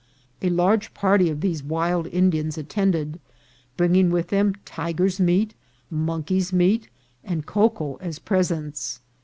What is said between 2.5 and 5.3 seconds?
attended, bringing with them tiger's